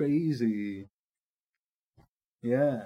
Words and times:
crazy. 0.00 0.88
Yeah. 2.42 2.82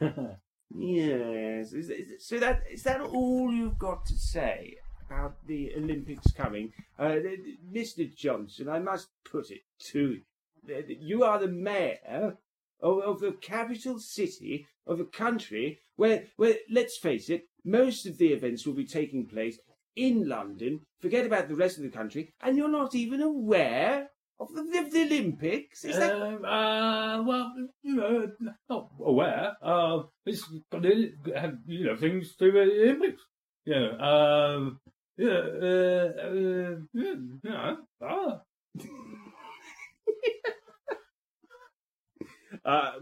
Yes. 0.76 1.72
Is, 1.72 1.88
is, 1.88 2.26
so 2.26 2.40
that 2.40 2.62
is 2.68 2.82
that 2.82 3.00
all 3.00 3.52
you've 3.52 3.78
got 3.78 4.04
to 4.06 4.14
say 4.14 4.74
about 5.06 5.36
the 5.46 5.72
Olympics 5.76 6.32
coming, 6.32 6.72
uh, 6.98 7.16
Mr. 7.72 8.12
Johnson? 8.12 8.68
I 8.68 8.80
must 8.80 9.08
put 9.30 9.52
it 9.52 9.60
to 9.92 10.18
you: 10.66 10.96
you 10.98 11.22
are 11.22 11.38
the 11.38 11.46
mayor 11.46 12.38
of, 12.80 12.98
of 13.02 13.20
the 13.20 13.36
capital 13.40 14.00
city 14.00 14.66
of 14.84 14.98
a 14.98 15.04
country 15.04 15.78
where, 15.94 16.24
where, 16.38 16.56
let's 16.68 16.96
face 16.96 17.28
it, 17.28 17.44
most 17.64 18.04
of 18.04 18.18
the 18.18 18.32
events 18.32 18.66
will 18.66 18.74
be 18.74 18.86
taking 18.86 19.26
place 19.26 19.58
in 19.94 20.28
London. 20.28 20.80
Forget 21.00 21.24
about 21.24 21.48
the 21.48 21.54
rest 21.54 21.76
of 21.76 21.84
the 21.84 21.96
country, 21.96 22.32
and 22.40 22.56
you're 22.56 22.68
not 22.68 22.96
even 22.96 23.20
aware 23.20 24.08
of 24.40 24.52
the, 24.54 24.78
of 24.78 24.90
the 24.92 25.02
Olympics. 25.02 25.84
Is 25.84 25.96
that? 25.96 26.20
Um, 26.20 26.44
uh, 26.44 27.22
well, 27.22 27.52
you 27.82 27.94
know, 27.96 28.30
not 28.68 28.90
aware. 29.00 29.56
Uh, 29.62 30.02
it's 30.26 30.44
got 30.70 30.82
to 30.82 31.12
have, 31.36 31.54
you 31.66 31.84
know, 31.86 31.96
things 31.96 32.34
to 32.36 32.50
do 32.50 32.58
with 32.58 32.68
the 32.68 32.82
Olympics. 32.82 33.22
You 33.64 33.74
know, 33.74 33.98
um, 33.98 34.80
yeah, 35.16 35.28
uh, 35.28 36.12
uh, 36.26 36.76
yeah, 36.92 37.14
you 37.14 37.40
know, 37.44 37.76
ah. 38.02 38.40
Uh, 42.64 42.92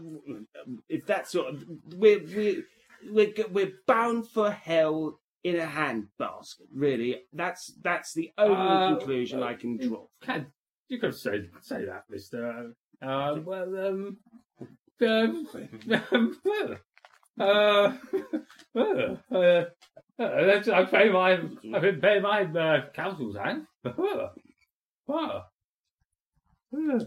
if 0.89 1.05
that's 1.05 1.31
sort 1.31 1.53
of 1.53 1.63
we're 1.95 2.19
we're 2.35 2.63
we're 3.09 3.33
we're 3.49 3.71
bound 3.87 4.27
for 4.27 4.51
hell 4.51 5.21
in 5.43 5.55
a 5.57 5.65
handbasket. 5.65 6.67
Really, 6.73 7.21
that's 7.31 7.71
that's 7.81 8.13
the 8.13 8.31
only 8.37 8.55
Uh, 8.57 8.95
conclusion 8.97 9.41
I 9.41 9.53
can 9.53 9.77
draw. 9.77 10.05
Can 10.21 10.47
you 10.89 10.99
could 10.99 11.15
say 11.15 11.49
say 11.61 11.85
that, 11.85 12.03
Mister? 12.09 12.73
Uh, 13.01 13.35
well, 13.43 13.87
um, 13.87 14.17
um, 15.01 15.47
um, 16.11 16.37
uh, 17.39 17.91
uh, 18.75 19.15
uh, 19.31 19.65
uh, 20.19 20.61
I 20.73 20.85
pay 20.85 21.09
my 21.09 21.33
I 21.33 21.79
can 21.79 21.99
pay 22.01 22.19
my 22.19 22.43
uh, 22.43 22.89
council 22.93 23.33
tax. 23.33 23.59
Uh, 23.83 24.27
uh, 25.11 25.41
uh. 26.73 26.99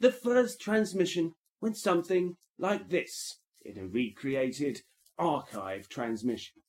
The 0.00 0.12
first 0.12 0.60
transmission 0.60 1.34
went 1.60 1.76
something 1.76 2.36
like 2.58 2.88
this 2.90 3.38
in 3.64 3.78
a 3.78 3.86
recreated 3.86 4.82
archive 5.18 5.88
transmission. 5.88 6.63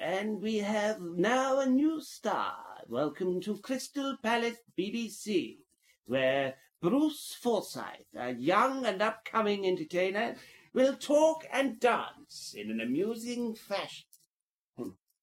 And 0.00 0.40
we 0.40 0.56
have 0.56 0.98
now 1.02 1.60
a 1.60 1.66
new 1.66 2.00
star. 2.00 2.56
Welcome 2.88 3.38
to 3.42 3.58
Crystal 3.58 4.16
Palace 4.22 4.56
BBC, 4.78 5.58
where 6.06 6.54
Bruce 6.80 7.36
Forsyth, 7.38 8.06
a 8.16 8.32
young 8.32 8.86
and 8.86 9.02
upcoming 9.02 9.66
entertainer, 9.66 10.36
will 10.72 10.96
talk 10.96 11.44
and 11.52 11.78
dance 11.78 12.54
in 12.56 12.70
an 12.70 12.80
amusing 12.80 13.54
fashion. 13.54 14.06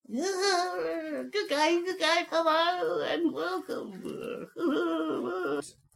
Good 0.08 1.50
guy, 1.50 1.82
good 1.82 2.00
guy, 2.00 2.28
hello 2.30 3.02
and 3.02 3.34
welcome. 3.34 4.48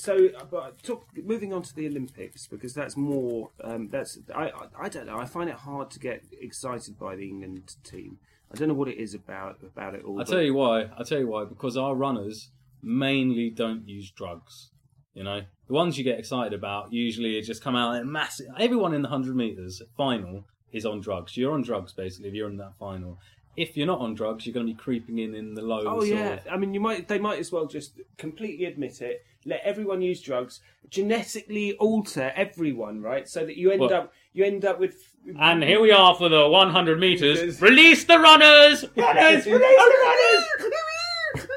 So, 0.00 0.30
uh, 0.34 0.44
but 0.50 0.82
talk, 0.82 1.06
moving 1.22 1.52
on 1.52 1.60
to 1.62 1.74
the 1.74 1.86
Olympics 1.86 2.46
because 2.46 2.72
that's 2.72 2.96
more. 2.96 3.50
Um, 3.62 3.88
that's 3.88 4.18
I, 4.34 4.44
I. 4.44 4.84
I 4.84 4.88
don't 4.88 5.06
know. 5.06 5.18
I 5.18 5.26
find 5.26 5.50
it 5.50 5.56
hard 5.56 5.90
to 5.90 5.98
get 5.98 6.24
excited 6.40 6.98
by 6.98 7.16
the 7.16 7.28
England 7.28 7.76
team. 7.84 8.18
I 8.50 8.56
don't 8.56 8.68
know 8.68 8.74
what 8.74 8.88
it 8.88 8.96
is 8.96 9.12
about 9.12 9.58
about 9.62 9.94
it 9.94 10.02
all. 10.02 10.18
I'll 10.18 10.24
but- 10.24 10.32
tell 10.32 10.42
you 10.42 10.54
why. 10.54 10.88
I'll 10.96 11.04
tell 11.04 11.18
you 11.18 11.28
why. 11.28 11.44
Because 11.44 11.76
our 11.76 11.94
runners 11.94 12.50
mainly 12.82 13.50
don't 13.50 13.86
use 13.86 14.10
drugs. 14.10 14.70
You 15.12 15.24
know, 15.24 15.42
the 15.66 15.74
ones 15.74 15.98
you 15.98 16.04
get 16.04 16.18
excited 16.18 16.54
about 16.54 16.92
usually 16.92 17.38
just 17.42 17.62
come 17.62 17.76
out 17.76 18.00
in 18.00 18.10
massive. 18.10 18.46
Everyone 18.58 18.94
in 18.94 19.02
the 19.02 19.08
hundred 19.08 19.36
meters 19.36 19.82
final 19.98 20.46
is 20.72 20.86
on 20.86 21.00
drugs. 21.00 21.36
You're 21.36 21.52
on 21.52 21.62
drugs 21.62 21.92
basically 21.92 22.28
if 22.28 22.34
you're 22.34 22.48
in 22.48 22.56
that 22.56 22.78
final. 22.78 23.18
If 23.60 23.76
you're 23.76 23.86
not 23.86 24.00
on 24.00 24.14
drugs, 24.14 24.46
you're 24.46 24.54
going 24.54 24.66
to 24.66 24.72
be 24.72 24.78
creeping 24.78 25.18
in 25.18 25.34
in 25.34 25.54
the 25.54 25.62
low. 25.62 25.82
Oh 25.86 26.02
yeah, 26.02 26.34
of- 26.34 26.46
I 26.50 26.56
mean, 26.56 26.72
you 26.74 26.80
might. 26.80 27.08
They 27.08 27.18
might 27.18 27.38
as 27.38 27.52
well 27.52 27.66
just 27.66 28.00
completely 28.18 28.64
admit 28.66 29.00
it. 29.02 29.24
Let 29.44 29.60
everyone 29.64 30.00
use 30.02 30.20
drugs. 30.20 30.60
Genetically 30.90 31.74
alter 31.74 32.32
everyone, 32.36 33.00
right? 33.00 33.28
So 33.28 33.44
that 33.46 33.56
you 33.56 33.70
end 33.70 33.80
Well- 33.80 33.92
up. 33.94 34.12
You 34.32 34.44
end 34.44 34.64
up 34.64 34.78
with. 34.78 34.94
And 35.38 35.62
here 35.62 35.80
we 35.80 35.90
are 35.92 36.14
for 36.14 36.28
the 36.28 36.48
100 36.48 36.98
meters. 37.00 37.60
Release 37.60 38.04
the 38.04 38.18
runners! 38.18 38.84
Runners, 38.96 39.44
release 39.46 39.76
the 39.76 39.90
runners! 40.06 41.48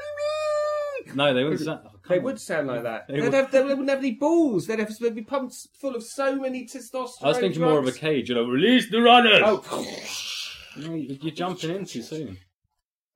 No, 1.14 1.32
they 1.32 1.44
wouldn't. 1.44 1.60
Say, 1.60 1.70
oh, 1.70 1.80
They 2.08 2.18
on. 2.18 2.24
would 2.24 2.40
sound 2.40 2.66
like 2.66 2.82
that. 2.82 3.06
They 3.06 3.14
they 3.14 3.20
would. 3.22 3.32
Have, 3.34 3.50
they 3.52 3.62
wouldn't 3.62 3.88
have 3.88 3.98
any 4.00 4.12
balls. 4.12 4.66
They'd, 4.66 4.80
have, 4.80 4.90
they'd 4.98 5.14
be 5.14 5.22
pumped 5.22 5.54
full 5.80 5.94
of 5.94 6.02
so 6.02 6.36
many 6.36 6.66
testosterone. 6.66 7.22
I 7.22 7.28
was 7.28 7.38
thinking 7.38 7.62
more 7.62 7.78
of 7.78 7.86
a 7.86 7.92
cage. 7.92 8.28
You 8.28 8.34
know, 8.34 8.44
release 8.46 8.90
the 8.90 9.00
runners. 9.00 9.40
Oh, 9.44 9.62
you're 10.76 11.34
jumping 11.34 11.70
in 11.70 11.84
too 11.84 12.02
soon. 12.02 12.38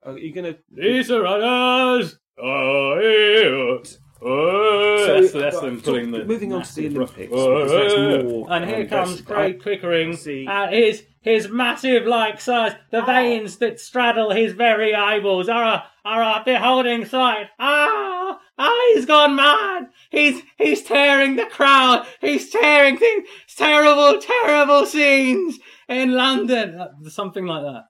are 0.03 0.17
you 0.17 0.33
gonna? 0.33 0.55
Release 0.71 1.07
the 1.09 1.21
runners. 1.21 2.17
Oh, 2.41 2.95
yeah. 2.99 3.89
Oh, 4.21 4.97
So, 5.05 5.21
that's, 5.21 5.31
that's 5.33 5.59
them 5.61 5.81
pulling 5.81 6.11
the. 6.11 6.25
moving 6.25 6.51
on 6.53 6.63
to 6.63 6.75
the 6.75 6.89
massive 6.89 6.97
rock- 6.97 7.17
Olympics, 7.17 7.31
because 7.31 7.71
that's 7.71 7.93
more, 8.31 8.51
and 8.51 8.65
here 8.65 8.81
um, 8.81 8.87
comes 8.87 9.21
that's- 9.21 9.25
Craig 9.25 9.57
I- 9.59 9.63
Pickering. 9.63 10.15
see. 10.15 10.45
And 10.47 10.73
his 10.73 11.03
his 11.21 11.49
massive 11.49 12.05
like 12.05 12.39
size, 12.41 12.73
the 12.91 13.01
veins 13.01 13.57
that 13.57 13.79
straddle 13.79 14.31
his 14.31 14.53
very 14.53 14.93
eyeballs 14.95 15.47
are 15.49 15.63
a 15.63 15.83
are 16.05 16.21
a 16.21 16.43
beholding 16.45 17.05
sight. 17.05 17.47
Ah, 17.59 18.39
ah, 18.57 18.91
he's 18.93 19.05
gone 19.05 19.35
mad. 19.37 19.87
He's 20.11 20.41
he's 20.57 20.83
tearing 20.83 21.35
the 21.37 21.45
crowd. 21.45 22.05
He's 22.21 22.49
tearing 22.49 22.97
things. 22.97 23.27
Terrible, 23.55 24.19
terrible 24.21 24.85
scenes 24.85 25.59
in 25.89 26.13
London. 26.13 26.79
Uh, 26.79 27.09
Something 27.09 27.45
like 27.45 27.63
that. 27.63 27.83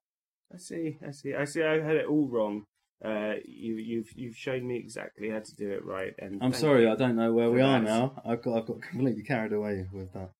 I 0.53 0.57
see. 0.57 0.97
I 1.07 1.11
see. 1.11 1.35
I 1.35 1.45
see. 1.45 1.61
I 1.63 1.79
had 1.81 1.95
it 1.97 2.07
all 2.07 2.27
wrong. 2.27 2.63
Uh, 3.03 3.35
you, 3.45 3.75
you've 3.75 4.09
you've 4.15 4.35
shown 4.35 4.67
me 4.67 4.75
exactly 4.77 5.29
how 5.29 5.39
to 5.39 5.55
do 5.55 5.69
it 5.71 5.85
right. 5.85 6.13
And 6.19 6.41
I'm 6.43 6.53
sorry. 6.53 6.87
I 6.87 6.95
don't 6.95 7.15
know 7.15 7.31
where 7.31 7.49
we 7.51 7.59
for 7.59 7.65
are 7.65 7.79
that. 7.79 7.83
now. 7.85 8.21
I've 8.25 8.41
got 8.41 8.57
I've 8.57 8.65
got 8.65 8.81
completely 8.81 9.23
carried 9.23 9.53
away 9.53 9.85
with 9.93 10.11
that. 10.13 10.31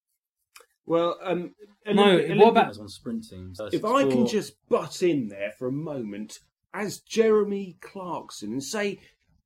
Well, 0.86 1.18
um, 1.24 1.54
No, 1.86 2.04
Olympic- 2.18 2.38
what 2.40 2.50
about 2.50 2.80
on 2.80 2.90
sprint 2.90 3.26
teams? 3.30 3.60
if 3.72 3.86
I 3.86 4.10
can 4.10 4.26
just 4.26 4.54
butt 4.70 5.04
in 5.04 5.28
there 5.28 5.52
for 5.60 5.68
a 5.68 5.72
moment 5.72 6.40
as 6.74 7.00
Jeremy 7.00 7.78
Clarkson 7.80 8.52
and 8.54 8.64
say, 8.64 9.00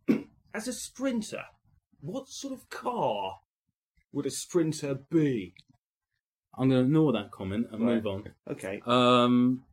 as 0.54 0.68
a 0.70 0.74
sprinter, 0.74 1.44
what 2.00 2.30
sort 2.30 2.54
of 2.54 2.70
car 2.70 3.40
would 4.14 4.26
a 4.26 4.32
sprinter 4.32 4.96
be? 5.12 5.54
I'm 6.58 6.70
going 6.70 6.82
to 6.82 6.86
ignore 6.86 7.14
that 7.14 7.32
comment 7.32 7.68
and 7.72 7.86
Right. 7.86 7.96
move 7.96 8.08
on. 8.08 8.24
Okay. 8.52 8.82
Um, 8.86 9.64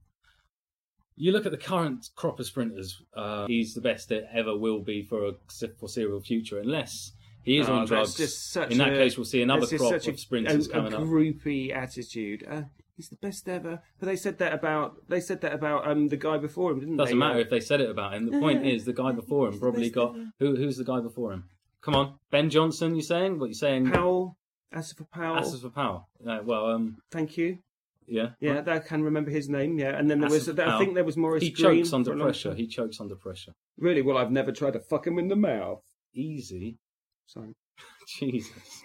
you 1.16 1.32
look 1.32 1.44
at 1.44 1.52
the 1.52 1.58
current 1.58 2.08
crop 2.16 2.41
of 2.41 2.46
sprinters. 2.46 3.02
Uh, 3.14 3.46
he's 3.46 3.74
the 3.74 3.80
best 3.80 4.08
there 4.08 4.28
ever 4.32 4.56
will 4.56 4.80
be 4.80 5.02
for 5.02 5.26
a 5.28 5.32
foreseeable 5.78 6.20
future, 6.20 6.58
unless 6.58 7.12
he 7.42 7.58
is 7.58 7.69
Oh, 7.69 7.74
on 7.74 7.86
drugs. 7.86 8.14
just 8.16 8.50
such 8.50 8.70
In 8.70 8.78
that 8.78 8.92
a- 8.94 8.96
case, 8.96 9.16
we'll 9.19 9.24
see 9.26 9.42
another 9.42 9.66
crop 9.66 9.90
such 9.90 10.08
of 10.08 10.19
sprinters 10.19 10.69
a, 10.69 10.70
coming 10.70 10.92
a 10.94 10.96
up. 10.96 11.02
groupie 11.02 11.74
attitude. 11.76 12.44
Uh, 12.48 12.62
he's 12.96 13.10
the 13.10 13.16
best 13.16 13.46
ever. 13.48 13.82
But 13.98 14.06
they 14.06 14.16
said 14.16 14.38
that 14.38 14.54
about 14.54 15.08
they 15.08 15.20
said 15.20 15.42
that 15.42 15.52
about 15.52 15.86
um 15.86 16.08
the 16.08 16.16
guy 16.16 16.38
before 16.38 16.72
him, 16.72 16.80
didn't 16.80 16.96
they? 16.96 17.04
Doesn't 17.04 17.19
matter 17.19 17.40
if 17.40 17.50
they 17.50 17.60
said 17.60 17.82
it 17.82 17.90
about 17.90 18.14
him. 18.14 18.30
The 18.30 18.40
point 18.40 18.64
is, 18.64 18.86
the 18.86 18.94
guy 18.94 19.12
before 19.12 19.48
him 19.48 19.58
probably 19.60 19.90
got 19.90 20.14
ever. 20.14 20.32
who? 20.38 20.56
Who's 20.56 20.78
the 20.78 20.84
guy 20.84 21.00
before 21.00 21.32
him? 21.34 21.44
Come 21.82 21.94
on, 21.94 22.14
Ben 22.30 22.48
Johnson. 22.50 22.94
You 22.94 23.02
saying 23.02 23.38
what 23.38 23.48
you 23.48 23.54
saying? 23.54 23.90
Powell, 23.90 24.36
Asafa 24.75 25.10
Powell. 25.10 25.36
Asses 25.36 25.62
for 25.62 25.70
power. 25.70 26.04
Uh, 26.26 26.41
well, 26.44 26.66
um, 26.66 26.98
Thank 27.10 27.36
you. 27.36 27.58
yeah, 28.06 28.31
Yeah, 28.41 28.62
I 28.66 28.78
can 28.78 29.03
remember 29.03 29.31
his 29.31 29.48
name. 29.48 29.78
Yeah, 29.78 29.97
and 29.98 30.08
then 30.10 30.20
there 30.20 30.31
was 30.31 30.42
Asses 30.42 30.54
for 30.54 30.62
I 30.62 30.66
Powell. 30.66 30.78
think 30.78 30.94
there 30.94 31.04
was 31.04 31.16
Morris 31.16 31.42
He 31.42 31.50
Green 31.50 31.82
chokes 31.82 31.92
under 31.92 32.10
for 32.10 32.14
a 32.14 32.19
long 32.19 32.26
pressure. 32.28 32.54
He 32.54 32.66
chokes 32.66 33.00
under 33.00 33.16
pressure. 33.16 33.53
Really? 33.78 34.03
Well, 34.03 34.16
I've 34.16 34.31
never 34.31 34.53
tried 34.53 34.75
to 34.75 34.81
fuck 34.81 35.06
him 35.06 35.19
in 35.19 35.28
the 35.28 35.36
mouth. 35.36 35.82
Easy. 36.14 36.78
Sorry. 37.26 37.54
Jesus. 38.19 38.82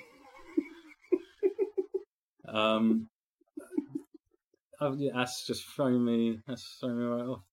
um, 2.48 3.08
oh, 4.80 4.94
yeah, 4.98 5.12
that's 5.16 5.46
just 5.46 5.66
throwing 5.76 6.04
me. 6.04 6.40
That's 6.48 6.78
throwing 6.80 6.98
me 7.00 7.06
right 7.06 7.26
off. 7.28 7.44